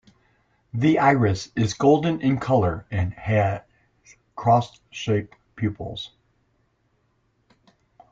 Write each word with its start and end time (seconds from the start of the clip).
The 0.73 0.97
iris 0.97 1.51
is 1.55 1.75
golden 1.75 2.21
in 2.21 2.39
colour 2.39 2.87
and 2.89 3.11
it 3.13 3.19
has 3.19 3.61
cross-shaped 4.35 5.35
pupils. 5.55 6.09